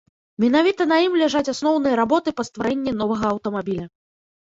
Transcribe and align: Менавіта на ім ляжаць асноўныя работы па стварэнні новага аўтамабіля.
Менавіта 0.43 0.87
на 0.91 0.97
ім 1.09 1.13
ляжаць 1.23 1.43
асноўныя 1.55 2.01
работы 2.01 2.29
па 2.41 2.49
стварэнні 2.51 2.99
новага 3.01 3.25
аўтамабіля. 3.37 3.85